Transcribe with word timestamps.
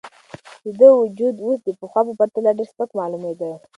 د 0.63 0.65
ده 0.79 0.87
وجود 1.01 1.35
اوس 1.45 1.59
د 1.63 1.69
پخوا 1.79 2.01
په 2.07 2.13
پرتله 2.19 2.49
ډېر 2.57 2.67
سپک 2.71 2.89
معلومېده. 2.99 3.51